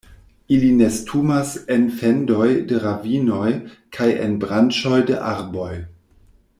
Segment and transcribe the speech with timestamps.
[0.55, 3.53] Ili nestumas en fendoj de ravinoj
[3.99, 5.73] kaj en branĉoj de arboj.